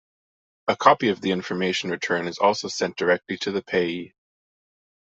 A 0.67 0.75
copy 0.75 1.09
of 1.09 1.21
the 1.21 1.29
information 1.29 1.91
return 1.91 2.27
is 2.27 2.39
also 2.39 2.67
sent 2.67 2.95
directly 2.97 3.37
to 3.37 3.51
the 3.51 3.61
payee. 3.61 4.15